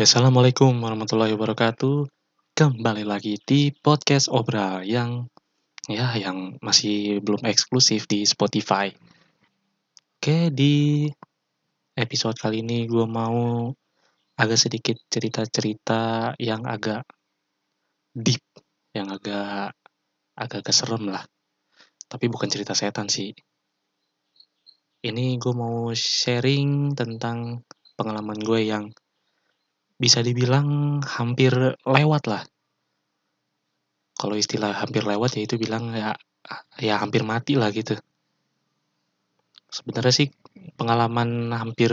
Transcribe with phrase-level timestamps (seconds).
[0.00, 2.08] Ya, Assalamualaikum warahmatullahi wabarakatuh.
[2.56, 5.28] Kembali lagi di podcast Obral yang
[5.92, 8.88] ya yang masih belum eksklusif di Spotify.
[10.16, 11.04] Oke, di
[11.92, 13.68] episode kali ini gue mau
[14.40, 17.04] agak sedikit cerita-cerita yang agak
[18.16, 18.40] deep,
[18.96, 19.76] yang agak
[20.32, 21.28] agak-agak serem lah.
[22.08, 23.36] Tapi bukan cerita setan sih.
[25.04, 27.68] Ini gue mau sharing tentang
[28.00, 28.88] pengalaman gue yang
[30.00, 31.52] bisa dibilang hampir
[31.84, 32.42] lewat lah.
[34.16, 36.16] Kalau istilah hampir lewat ya itu bilang ya
[36.80, 38.00] ya hampir mati lah gitu.
[39.68, 40.28] Sebenarnya sih
[40.80, 41.92] pengalaman hampir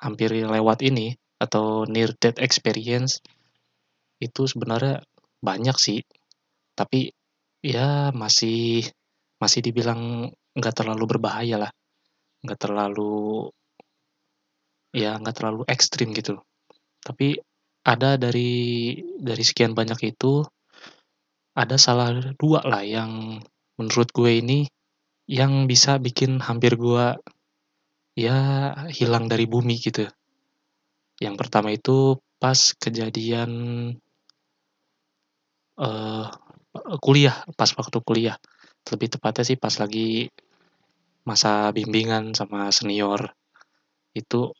[0.00, 3.20] hampir lewat ini atau near death experience
[4.16, 5.04] itu sebenarnya
[5.44, 6.00] banyak sih.
[6.72, 7.12] Tapi
[7.60, 8.88] ya masih
[9.36, 11.72] masih dibilang nggak terlalu berbahaya lah.
[12.40, 13.52] Nggak terlalu
[14.96, 16.40] ya nggak terlalu ekstrim gitu.
[17.06, 17.38] Tapi
[17.86, 20.42] ada dari dari sekian banyak itu
[21.54, 23.38] ada salah dua lah yang
[23.78, 24.66] menurut gue ini
[25.30, 27.14] yang bisa bikin hampir gue
[28.18, 28.38] ya
[28.90, 30.02] hilang dari bumi gitu.
[31.22, 33.50] Yang pertama itu pas kejadian
[35.78, 36.26] uh,
[37.00, 38.36] kuliah, pas waktu kuliah.
[38.86, 40.28] Lebih tepatnya sih pas lagi
[41.26, 43.32] masa bimbingan sama senior.
[44.12, 44.52] Itu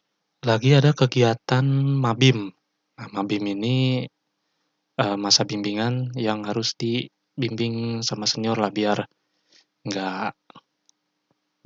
[0.46, 1.66] lagi ada kegiatan
[1.98, 2.54] mabim.
[2.96, 4.06] Nah, mabim ini
[5.02, 9.04] uh, masa bimbingan yang harus dibimbing sama senior lah biar
[9.86, 10.30] nggak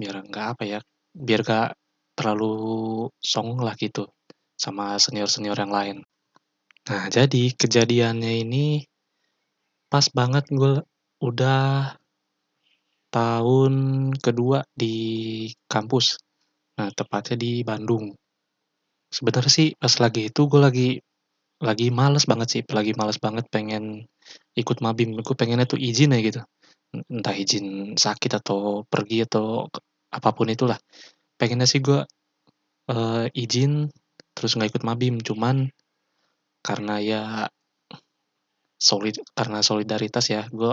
[0.01, 0.81] biar nggak apa ya
[1.13, 1.69] biar nggak
[2.17, 4.09] terlalu song lah gitu
[4.57, 5.97] sama senior-senior yang lain.
[6.89, 8.85] Nah jadi kejadiannya ini
[9.89, 10.85] pas banget gue
[11.25, 11.97] udah
[13.09, 13.75] tahun
[14.21, 14.97] kedua di
[15.65, 16.21] kampus.
[16.77, 18.13] Nah tepatnya di Bandung.
[19.11, 20.89] Sebenarnya sih pas lagi itu gue lagi
[21.61, 24.07] lagi males banget sih, lagi males banget pengen
[24.57, 25.19] ikut mabim.
[25.21, 26.41] Gue pengennya tuh izin ya gitu.
[27.11, 29.69] Entah izin sakit atau pergi atau
[30.11, 30.79] apa pun itulah.
[31.37, 32.01] Pengennya sih gue
[32.91, 33.91] uh, izin
[34.35, 35.21] terus nggak ikut mabim.
[35.21, 35.69] Cuman
[36.65, 37.23] karena ya
[38.81, 40.73] solid karena solidaritas ya, gue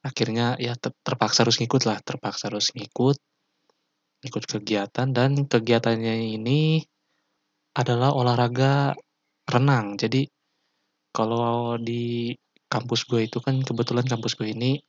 [0.00, 3.18] akhirnya ya terpaksa harus ngikut lah, terpaksa harus ngikut,
[4.24, 6.80] ikut kegiatan dan kegiatannya ini
[7.76, 8.96] adalah olahraga
[9.44, 10.00] renang.
[10.00, 10.24] Jadi
[11.12, 12.32] kalau di
[12.66, 14.80] kampus gue itu kan kebetulan kampus gue ini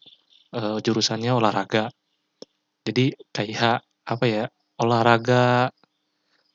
[0.56, 1.92] uh, jurusannya olahraga.
[2.88, 4.44] Jadi kayak apa ya
[4.80, 5.68] olahraga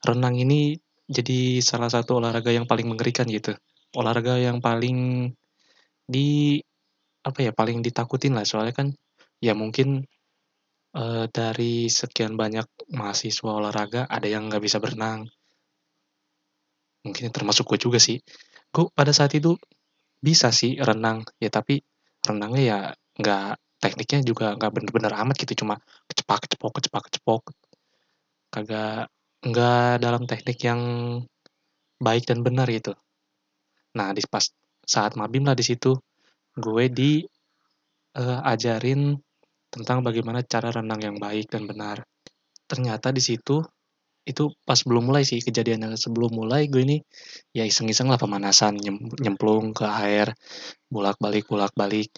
[0.09, 3.53] renang ini jadi salah satu olahraga yang paling mengerikan gitu.
[3.93, 5.29] Olahraga yang paling
[6.09, 6.57] di
[7.23, 8.89] apa ya paling ditakutin lah soalnya kan
[9.39, 10.03] ya mungkin
[10.97, 15.31] uh, dari sekian banyak mahasiswa olahraga ada yang nggak bisa berenang
[17.07, 18.19] mungkin termasuk gue juga sih.
[18.73, 19.55] Gue pada saat itu
[20.23, 21.83] bisa sih renang ya tapi
[22.23, 22.79] renangnya ya
[23.19, 23.49] nggak
[23.83, 25.75] tekniknya juga nggak bener-bener amat gitu cuma
[26.07, 27.43] kecepak kecepok kecepak kecepok.
[28.55, 29.11] Kagak
[29.43, 30.81] nggak dalam teknik yang
[31.99, 32.95] baik dan benar gitu.
[33.99, 34.47] Nah di pas
[34.83, 35.95] saat mabim lah di situ
[36.55, 37.23] gue di
[38.19, 39.17] uh, ajarin
[39.73, 42.05] tentang bagaimana cara renang yang baik dan benar.
[42.69, 43.61] Ternyata di situ
[44.23, 45.99] itu pas belum mulai sih kejadiannya.
[45.99, 46.97] Sebelum mulai gue ini
[47.51, 48.79] ya iseng-iseng lah pemanasan
[49.19, 50.31] nyemplung ke air
[50.87, 52.11] bolak-balik bolak-balik.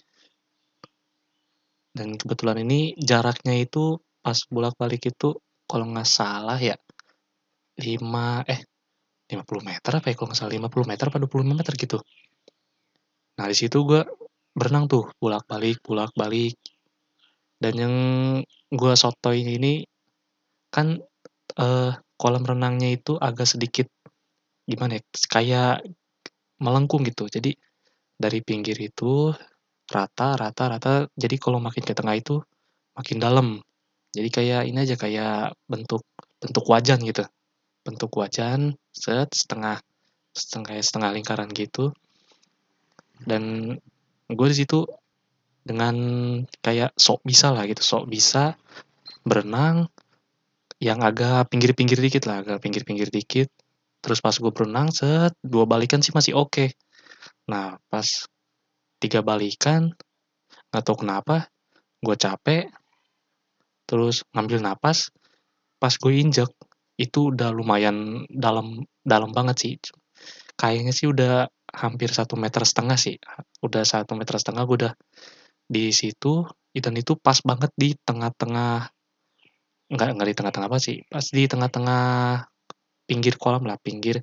[1.95, 6.75] Dan kebetulan ini jaraknya itu pas bolak-balik itu kalau nggak salah ya
[7.81, 8.61] 5 eh
[9.25, 11.97] 50 meter apa ya kalau nggak salah 50 meter apa 25 meter gitu.
[13.41, 14.01] Nah di situ gue
[14.53, 16.55] berenang tuh bolak-balik bolak-balik.
[17.55, 17.95] Dan yang
[18.69, 19.81] gue sotoy ini
[20.69, 20.99] kan
[21.59, 23.87] uh, kolam renangnya itu agak sedikit
[24.65, 25.85] gimana ya, kayak
[26.59, 27.27] melengkung gitu.
[27.27, 27.53] Jadi
[28.15, 29.31] dari pinggir itu
[29.91, 30.93] rata, rata, rata.
[31.13, 32.41] Jadi kalau makin ke tengah itu
[32.95, 33.47] makin dalam.
[34.15, 36.01] Jadi kayak ini aja kayak bentuk
[36.39, 37.23] bentuk wajan gitu.
[37.85, 39.83] Bentuk wajan set setengah
[40.31, 41.91] setengah setengah lingkaran gitu.
[43.19, 43.75] Dan
[44.31, 44.87] gue di situ
[45.65, 45.95] dengan
[46.61, 48.53] kayak sok bisa lah gitu, sok bisa
[49.25, 49.89] berenang
[50.79, 53.49] yang agak pinggir-pinggir dikit lah, agak pinggir-pinggir dikit.
[54.03, 56.51] Terus pas gue berenang, set, dua balikan sih masih oke.
[56.51, 56.69] Okay.
[57.49, 58.05] Nah, pas
[59.01, 59.93] tiga balikan,
[60.69, 61.49] nggak tahu kenapa,
[62.03, 62.69] gue capek,
[63.89, 65.09] terus ngambil napas,
[65.81, 66.49] pas gue injek,
[66.97, 69.73] itu udah lumayan dalam dalam banget sih.
[70.55, 73.19] Kayaknya sih udah hampir satu meter setengah sih.
[73.59, 74.93] Udah satu meter setengah gue udah
[75.65, 76.45] di situ,
[76.75, 78.94] dan itu pas banget di tengah-tengah
[79.91, 80.97] nggak nggak di tengah-tengah apa sih?
[81.05, 82.03] Pas di tengah-tengah
[83.05, 84.21] pinggir kolam lah pinggir.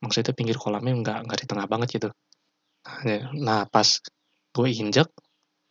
[0.00, 2.08] Maksudnya pinggir kolamnya nggak nggak di tengah banget gitu.
[3.36, 3.88] Nah pas
[4.54, 5.08] gue injek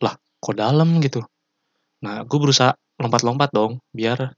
[0.04, 1.24] lah kok dalam gitu.
[2.04, 4.34] Nah gue berusaha lompat-lompat dong biar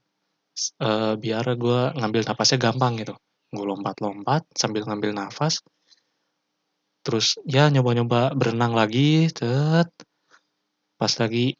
[0.81, 3.13] uh, biar gue ngambil napasnya gampang gitu.
[3.53, 5.61] Gue lompat-lompat sambil ngambil nafas
[7.01, 9.89] terus ya nyoba-nyoba berenang lagi cet.
[10.97, 11.57] Pas lagi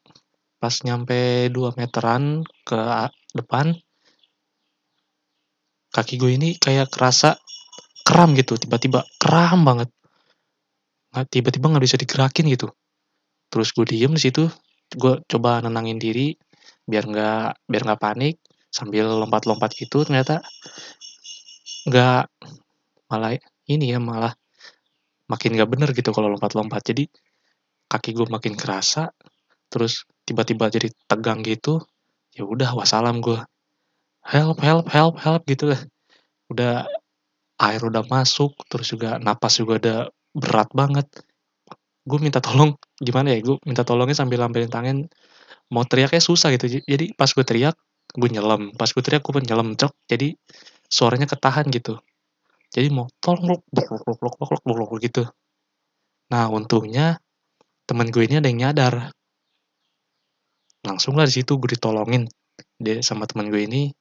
[0.61, 2.77] pas nyampe 2 meteran ke
[3.33, 3.73] depan
[5.89, 7.35] kaki gue ini kayak kerasa
[8.05, 9.89] kram gitu tiba-tiba kram banget.
[11.11, 12.69] Nggak tiba-tiba nggak bisa digerakin gitu.
[13.49, 14.45] Terus gue diem di situ
[14.93, 16.37] gue coba nenangin diri
[16.85, 18.35] biar nggak biar nggak panik
[18.69, 20.43] sambil lompat-lompat gitu ternyata
[21.87, 22.23] nggak
[23.09, 23.35] malah
[23.67, 24.31] ini ya malah
[25.25, 26.85] makin nggak bener gitu kalau lompat-lompat.
[26.85, 27.09] Jadi
[27.89, 29.09] kaki gue makin kerasa
[29.71, 31.79] terus tiba-tiba jadi tegang gitu
[32.35, 33.39] ya udah wassalam gue
[34.25, 35.81] help help help help gitu lah.
[36.51, 36.85] Udah
[37.61, 39.97] air udah masuk terus juga napas juga udah
[40.33, 41.07] berat banget.
[42.05, 42.77] Gue minta tolong
[43.07, 44.97] gimana ya gue minta tolongnya sambil lampirin tangan.
[45.71, 46.67] Mau teriaknya susah gitu.
[46.83, 47.75] Jadi pas gue teriak
[48.13, 48.75] gue nyelam.
[48.75, 49.93] Pas gue teriak gue nyelam cok.
[50.09, 50.35] Jadi
[50.91, 51.97] suaranya ketahan gitu.
[52.71, 55.23] Jadi mau tolong blok blok blok blok blok blok gitu.
[56.31, 57.19] Nah untungnya
[57.87, 59.11] temen gue ini ada yang nyadar
[60.85, 62.25] langsung lah di situ gue ditolongin.
[62.77, 63.91] Dia sama teman gue ini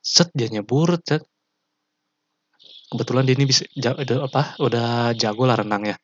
[0.00, 1.22] set dia nyebur set.
[2.90, 5.96] Kebetulan dia ini bisa udah apa udah jago lah renang ya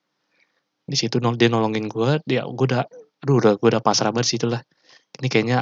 [0.86, 2.86] di situ dia nolongin gue dia gue udah
[3.26, 4.62] aduh udah gue udah pasrah banget situ lah.
[5.18, 5.58] Ini kayaknya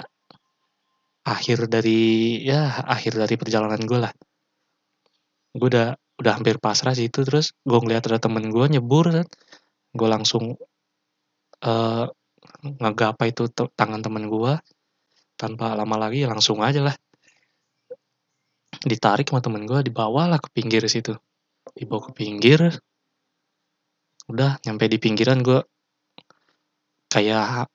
[1.24, 4.12] akhir dari ya akhir dari perjalanan gue lah.
[5.56, 9.24] Gue udah udah hampir pasrah situ terus gue ngeliat ada temen gue nyebur
[9.94, 10.60] gue langsung
[11.64, 12.06] uh,
[12.64, 14.56] ngegapa itu tangan temen gue
[15.36, 16.96] tanpa lama lagi langsung aja lah.
[18.84, 21.12] Ditarik sama temen gue dibawa lah ke pinggir situ.
[21.76, 22.72] Dibawa ke pinggir.
[24.32, 25.60] Udah nyampe di pinggiran gue
[27.12, 27.68] kayak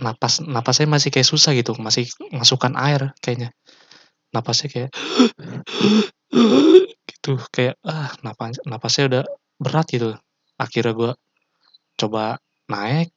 [0.00, 3.50] napas napasnya masih kayak susah gitu masih masukkan air kayaknya.
[4.30, 4.90] Napasnya kayak
[7.10, 9.24] gitu kayak ah napas napasnya udah
[9.58, 10.14] berat gitu.
[10.56, 11.12] Akhirnya gue
[11.98, 12.38] coba
[12.70, 13.10] naik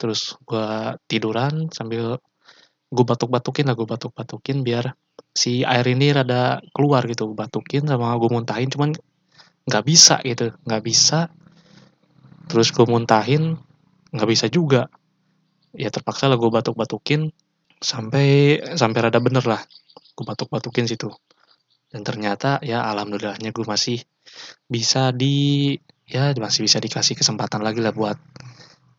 [0.00, 2.16] terus gue tiduran sambil
[2.88, 4.96] gue batuk-batukin lah gue batuk-batukin biar
[5.36, 7.30] si air ini rada keluar gitu.
[7.36, 8.96] Batukin sama gue muntahin cuman
[9.68, 11.28] nggak bisa gitu nggak bisa.
[12.48, 13.60] Terus gue muntahin
[14.10, 14.88] nggak bisa juga.
[15.76, 17.30] Ya terpaksa lah gue batuk-batukin
[17.78, 19.60] sampai sampai rada bener lah.
[20.16, 21.12] Gue batuk-batukin situ.
[21.92, 24.02] Dan ternyata ya alhamdulillahnya gue masih
[24.66, 25.74] bisa di
[26.10, 28.18] ya masih bisa dikasih kesempatan lagi lah buat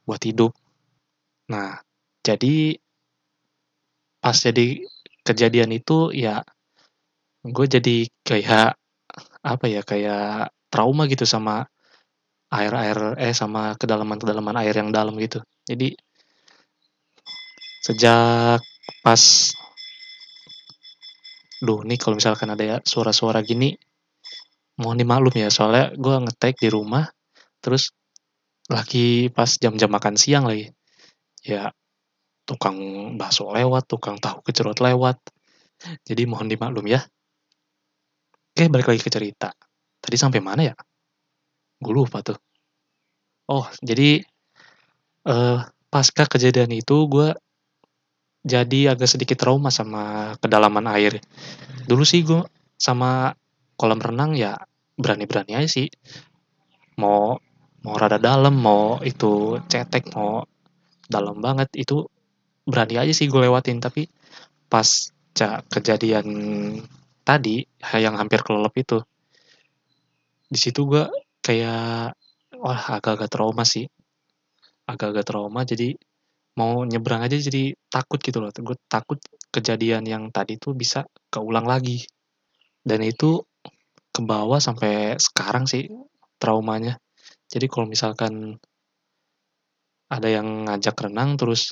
[0.08, 0.56] buat hidup
[1.52, 1.84] nah
[2.24, 2.80] jadi
[4.24, 4.86] pas jadi
[5.28, 6.46] kejadian itu ya
[7.42, 8.78] gue jadi kayak
[9.42, 11.66] apa ya kayak trauma gitu sama
[12.54, 15.42] air-air eh sama kedalaman-kedalaman air yang dalam gitu.
[15.66, 15.96] Jadi
[17.82, 18.62] sejak
[19.02, 19.24] pas
[21.62, 23.74] duh nih kalau misalkan ada ya suara-suara gini
[24.82, 27.06] mohon dimaklum ya soalnya gue ngetek di rumah
[27.62, 27.94] terus
[28.70, 30.74] lagi pas jam-jam makan siang lagi
[31.42, 31.74] ya
[32.46, 32.78] tukang
[33.18, 35.18] bakso lewat, tukang tahu kecerut lewat.
[36.06, 37.02] Jadi mohon dimaklum ya.
[38.52, 39.50] Oke, balik lagi ke cerita.
[40.02, 40.76] Tadi sampai mana ya?
[41.82, 42.38] Gue lupa tuh.
[43.50, 44.22] Oh, jadi
[45.26, 47.34] uh, pasca kejadian itu gue
[48.42, 51.22] jadi agak sedikit trauma sama kedalaman air.
[51.86, 52.42] Dulu sih gue
[52.78, 53.34] sama
[53.78, 54.58] kolam renang ya
[54.98, 55.88] berani-berani aja sih.
[56.98, 57.38] Mau
[57.82, 60.46] mau rada dalam, mau itu cetek, mau
[61.12, 61.68] dalam banget.
[61.76, 62.08] Itu
[62.64, 64.08] berani aja sih gue lewatin tapi
[64.72, 64.88] pas
[65.68, 66.28] kejadian
[67.28, 67.68] tadi
[68.00, 69.04] yang hampir kelelep itu
[70.52, 71.08] di situ gue
[71.40, 72.12] kayak
[72.60, 73.88] wah agak-agak trauma sih.
[74.84, 75.96] Agak-agak trauma jadi
[76.60, 78.52] mau nyebrang aja jadi takut gitu loh.
[78.52, 79.16] Gue takut
[79.48, 82.04] kejadian yang tadi tuh bisa keulang lagi.
[82.84, 83.40] Dan itu
[84.12, 85.88] ke bawah sampai sekarang sih
[86.36, 87.00] traumanya.
[87.48, 88.60] Jadi kalau misalkan
[90.12, 91.72] ada yang ngajak renang terus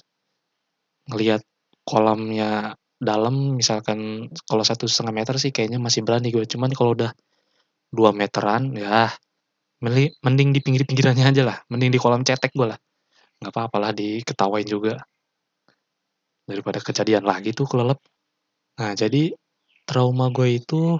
[1.11, 1.43] ngelihat
[1.83, 7.11] kolamnya dalam misalkan kalau satu setengah meter sih kayaknya masih berani gue cuman kalau udah
[7.91, 9.11] dua meteran ya
[9.79, 11.57] mending di pinggir pinggirannya aja lah.
[11.71, 12.79] Mending di kolam cetek gue lah.
[13.39, 14.99] Nggak apa apalah diketawain juga.
[16.43, 17.99] Daripada kejadian lagi tuh kelelep.
[18.79, 19.31] Nah jadi
[19.87, 20.99] trauma gue itu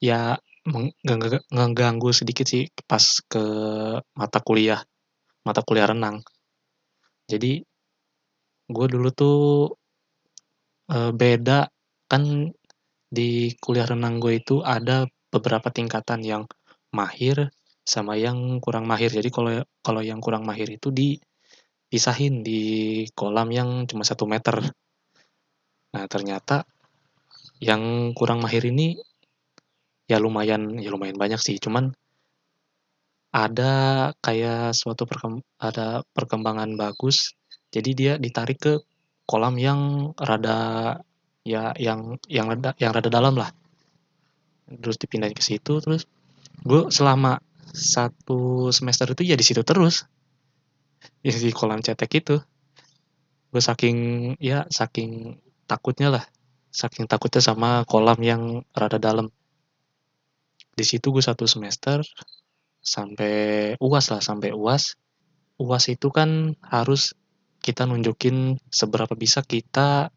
[0.00, 0.40] ya
[1.52, 3.44] mengganggu sedikit sih pas ke
[4.16, 4.80] mata kuliah.
[5.44, 6.24] Mata kuliah renang
[7.32, 7.64] jadi
[8.68, 9.40] gue dulu tuh
[10.92, 11.68] uh, beda
[12.08, 12.52] kan
[13.12, 16.42] di kuliah renang gue itu ada beberapa tingkatan yang
[16.92, 17.48] mahir
[17.84, 19.08] sama yang kurang mahir.
[19.12, 24.60] Jadi kalau kalau yang kurang mahir itu dipisahin di kolam yang cuma satu meter.
[25.92, 26.64] Nah, ternyata
[27.60, 28.96] yang kurang mahir ini
[30.08, 31.92] ya lumayan ya lumayan banyak sih, cuman
[33.32, 33.72] ada
[34.20, 37.32] kayak suatu perkem ada perkembangan bagus,
[37.72, 38.74] jadi dia ditarik ke
[39.24, 41.00] kolam yang rada
[41.40, 43.48] ya yang yang rada yang rada dalam lah.
[44.68, 46.04] Terus dipindahin ke situ, terus
[46.60, 47.40] gue selama
[47.72, 50.04] satu semester itu ya di situ terus.
[51.24, 52.36] Ya di kolam cetek itu.
[53.48, 53.96] Gue saking
[54.36, 56.24] ya saking takutnya lah.
[56.68, 59.32] Saking takutnya sama kolam yang rada dalam.
[60.72, 62.04] Di situ gue satu semester
[62.82, 63.34] sampai
[63.78, 64.98] UAS lah, sampai UAS.
[65.62, 67.14] UAS itu kan harus
[67.62, 70.10] kita nunjukin seberapa bisa kita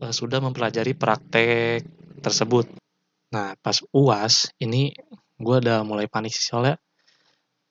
[0.00, 1.84] uh, sudah mempelajari praktek
[2.24, 2.72] tersebut.
[3.36, 4.96] Nah, pas UAS ini
[5.36, 6.80] gue udah mulai panik sih soalnya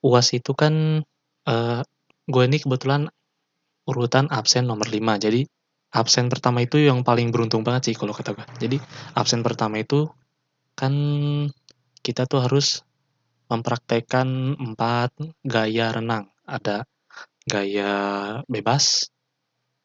[0.05, 1.01] UAS itu kan
[1.49, 1.81] uh,
[2.29, 3.09] gue ini kebetulan
[3.89, 4.99] urutan absen nomor 5.
[5.25, 5.41] Jadi
[5.95, 8.45] absen pertama itu yang paling beruntung banget sih kalau kata gue.
[8.61, 8.77] Jadi
[9.17, 10.05] absen pertama itu
[10.77, 10.93] kan
[12.03, 12.83] kita tuh harus
[13.51, 16.31] mempraktekkan empat gaya renang.
[16.43, 16.83] Ada
[17.47, 17.93] gaya
[18.47, 19.07] bebas,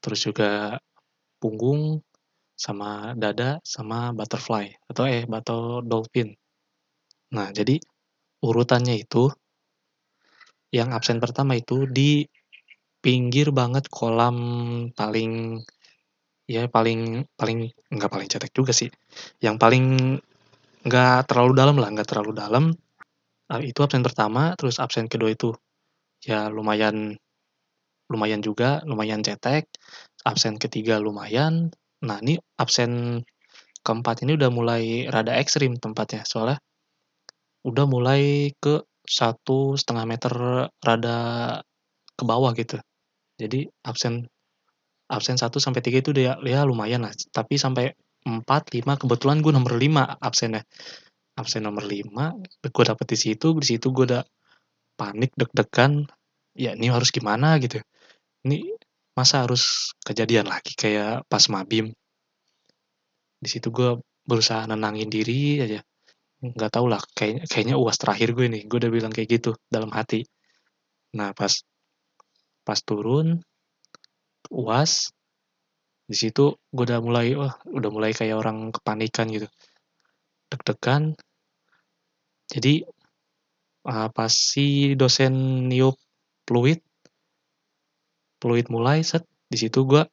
[0.02, 0.78] terus juga
[1.38, 2.02] punggung,
[2.58, 6.34] sama dada, sama butterfly, atau eh, atau dolphin.
[7.30, 7.78] Nah, jadi
[8.42, 9.30] urutannya itu,
[10.74, 12.26] yang absen pertama itu di
[12.98, 14.36] pinggir banget kolam
[14.90, 15.62] paling,
[16.50, 18.90] ya paling, paling, nggak paling cetek juga sih,
[19.38, 20.18] yang paling
[20.82, 22.64] nggak terlalu dalam lah, nggak terlalu dalam,
[23.52, 25.52] uh, itu absen pertama, terus absen kedua itu
[26.22, 27.16] ya lumayan
[28.08, 29.68] lumayan juga, lumayan cetek.
[30.24, 31.70] Absen ketiga lumayan.
[32.04, 33.22] Nah, ini absen
[33.84, 36.58] keempat ini udah mulai rada ekstrim tempatnya, soalnya
[37.64, 40.32] udah mulai ke satu setengah meter
[40.84, 41.18] rada
[42.16, 42.76] ke bawah gitu.
[43.38, 44.26] Jadi absen
[45.08, 47.12] absen 1 sampai 3 itu dia ya lumayan lah.
[47.32, 47.96] Tapi sampai
[48.28, 50.62] 4, 5 kebetulan gue nomor 5 absennya
[51.38, 52.10] absen nomor 5
[52.66, 54.24] gue dapet di situ di situ gue udah
[54.98, 56.02] panik deg-degan
[56.58, 57.78] ya ini harus gimana gitu.
[58.42, 58.58] Ini
[59.14, 61.94] masa harus kejadian lagi kayak pas mabim.
[63.38, 65.78] Di situ gue berusaha nenangin diri aja.
[66.42, 69.94] Nggak tau lah kayaknya kayaknya uas terakhir gue nih gue udah bilang kayak gitu dalam
[69.94, 70.26] hati.
[71.14, 71.62] Nah pas
[72.66, 73.38] pas turun
[74.50, 75.14] uas
[76.08, 79.46] di situ gue udah mulai wah udah mulai kayak orang kepanikan gitu.
[80.50, 81.14] Deg-degan
[82.48, 82.84] jadi
[83.88, 85.96] uh, pas si dosen niup
[86.48, 86.80] fluid,
[88.40, 90.04] fluid mulai set di situ gue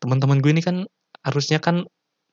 [0.00, 0.84] teman-teman gue ini kan
[1.24, 1.84] harusnya kan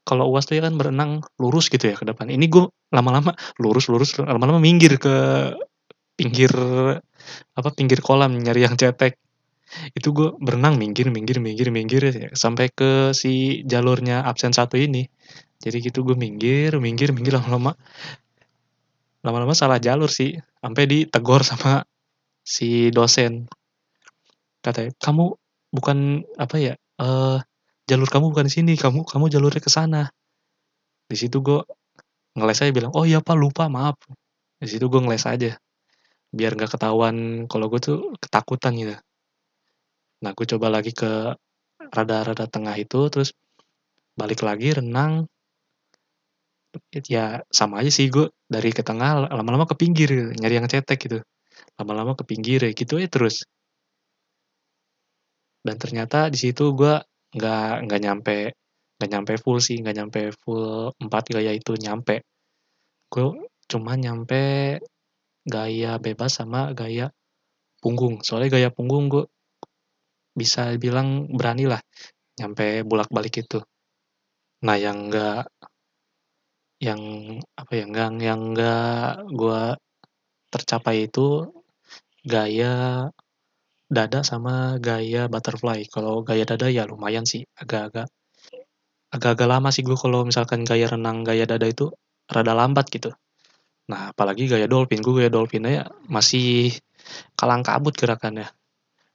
[0.01, 2.27] kalau uas tuh ya kan berenang lurus gitu ya ke depan.
[2.27, 5.15] Ini gue lama-lama lurus lurus lama-lama minggir ke
[6.17, 6.51] pinggir
[7.55, 9.15] apa pinggir kolam nyari yang cetek
[9.95, 15.07] itu gue berenang minggir minggir minggir minggir ya, sampai ke si jalurnya absen satu ini
[15.63, 17.79] jadi gitu gue minggir minggir minggir lama-lama
[19.25, 20.37] lama-lama salah jalur sih.
[20.61, 21.85] Sampai ditegur sama
[22.41, 23.49] si dosen.
[24.61, 25.33] Katanya kamu
[25.73, 27.41] bukan apa ya uh,
[27.89, 28.73] jalur kamu bukan di sini.
[28.77, 30.09] Kamu kamu jalurnya ke sana.
[31.09, 31.61] Di situ gue
[32.37, 33.97] ngeles aja bilang oh iya pak lupa maaf.
[34.61, 35.57] Di situ gue ngeles aja.
[36.31, 38.95] Biar nggak ketahuan kalau gue tuh ketakutan gitu.
[40.21, 41.33] Nah gue coba lagi ke
[41.91, 43.33] rada-rada tengah itu terus
[44.13, 45.25] balik lagi renang
[47.07, 50.99] ya sama aja sih gue dari ke tengah lama-lama ke pinggir gitu, nyari yang cetek
[51.05, 51.19] gitu.
[51.79, 53.43] Lama-lama ke pinggir ya gitu ya terus.
[55.61, 56.95] Dan ternyata di situ gue
[57.37, 58.37] nggak nggak nyampe
[58.97, 62.25] nggak nyampe full sih nggak nyampe full empat gaya itu nyampe.
[63.11, 64.41] Gue cuma nyampe
[65.45, 67.09] gaya bebas sama gaya
[67.81, 68.21] punggung.
[68.25, 69.25] Soalnya gaya punggung gue
[70.31, 71.81] bisa bilang berani lah
[72.39, 73.59] nyampe bolak balik itu.
[74.65, 75.49] Nah yang enggak
[76.81, 77.01] yang
[77.53, 79.61] apa ya yang yang enggak gue
[80.49, 81.45] tercapai itu
[82.25, 83.07] gaya
[83.85, 85.85] dada sama gaya butterfly.
[85.85, 88.09] Kalau gaya dada ya lumayan sih agak-agak
[89.13, 91.93] agak-agak lama sih gue kalau misalkan gaya renang gaya dada itu
[92.25, 93.13] rada lambat gitu.
[93.91, 96.73] Nah apalagi gaya dolphin gue gaya dolphinnya ya masih
[97.37, 98.49] kalang kabut gerakannya.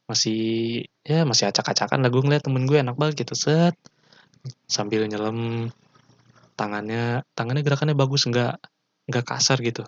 [0.06, 0.38] Masih
[1.02, 3.75] ya masih acak-acakan lah gue ngeliat temen gue enak banget gitu set
[4.70, 5.66] sambil nyelam
[6.56, 8.58] tangannya tangannya gerakannya bagus nggak
[9.12, 9.84] nggak kasar gitu.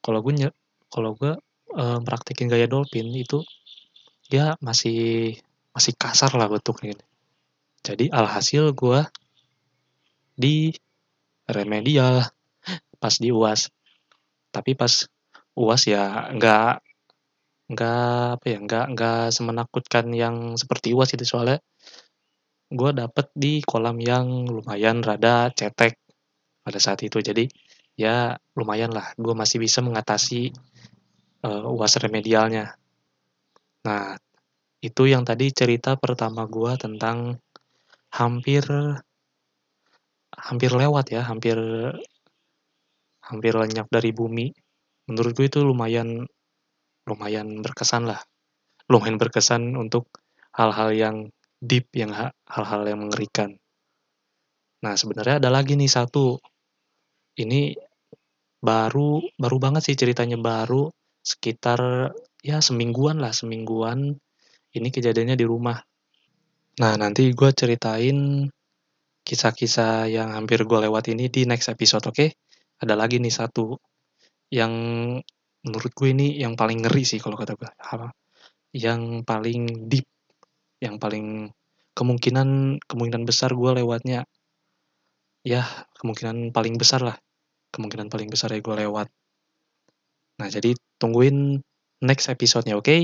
[0.00, 0.48] Kalau gue
[0.88, 1.34] kalau gue
[1.74, 3.42] e, praktekin gaya dolphin itu
[4.30, 5.34] ya masih
[5.76, 6.98] masih kasar lah bentuknya
[7.86, 9.06] jadi alhasil gue
[10.34, 10.74] di
[11.46, 12.26] remedial
[12.98, 13.70] pas di uas
[14.50, 14.90] tapi pas
[15.56, 16.72] UAS ya nggak
[17.66, 21.58] nggak apa ya, nggak nggak semenakutkan yang seperti UAS itu, soalnya
[22.66, 25.98] gue dapet di kolam yang lumayan rada cetek
[26.66, 27.22] pada saat itu.
[27.22, 27.46] Jadi
[27.94, 30.50] ya lumayan lah, gue masih bisa mengatasi
[31.46, 32.74] uh, UAS remedialnya.
[33.86, 34.18] Nah,
[34.82, 37.38] itu yang tadi cerita pertama gue tentang
[38.10, 38.66] hampir
[40.36, 41.56] hampir lewat ya, hampir
[43.22, 44.50] hampir lenyap dari bumi.
[45.06, 46.26] Menurut gue itu lumayan
[47.06, 48.18] lumayan berkesan lah.
[48.90, 50.10] Lumayan berkesan untuk
[50.54, 51.16] hal-hal yang
[51.66, 52.14] deep, yang
[52.46, 53.52] hal-hal yang mengerikan.
[54.86, 56.38] Nah, sebenarnya ada lagi nih satu.
[57.36, 57.74] Ini
[58.62, 60.88] baru baru banget sih ceritanya baru
[61.20, 64.14] sekitar ya semingguan lah, semingguan.
[64.72, 65.76] Ini kejadiannya di rumah.
[66.76, 68.44] Nah, nanti gue ceritain
[69.26, 72.14] kisah-kisah yang hampir gue lewat ini di next episode, oke?
[72.14, 72.30] Okay?
[72.78, 73.74] Ada lagi nih satu
[74.52, 74.72] yang
[75.66, 77.70] menurut gue ini yang paling ngeri sih kalau kata gue.
[78.76, 80.06] Yang paling deep,
[80.80, 81.50] yang paling
[81.96, 84.28] kemungkinan kemungkinan besar gue lewatnya
[85.46, 85.64] ya
[85.96, 87.16] kemungkinan paling besar lah
[87.72, 89.08] kemungkinan paling besar ya gue lewat
[90.36, 91.64] nah jadi tungguin
[92.04, 93.00] next episode-nya oke okay?